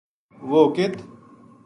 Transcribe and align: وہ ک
وہ 0.49 0.63
ک 0.75 0.77